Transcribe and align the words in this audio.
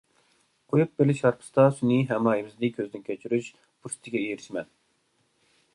قويۇپ 0.71 0.93
بېرىلىش 1.01 1.19
ھارپىسىدا 1.25 1.65
سۈنئىي 1.81 2.01
ھەمراھىمىزنى 2.13 2.71
كۆزدىن 2.79 3.05
كەچۈرۈش 3.11 3.53
پۇرسىتىگە 3.61 4.25
ئېرىشىمەن. 4.31 4.75